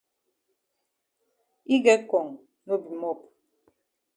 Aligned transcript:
Yi 1.69 1.77
get 1.85 2.01
kong 2.11 2.29
no 2.65 2.73
be 2.81 2.89
mop. 3.01 3.19